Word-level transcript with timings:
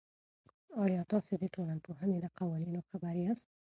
آیا 0.83 1.01
تاسې 1.11 1.33
د 1.37 1.43
ټولنپوهنې 1.55 2.17
له 2.23 2.29
قوانینو 2.37 2.79
خبر 2.89 3.15
یاست؟ 3.25 3.47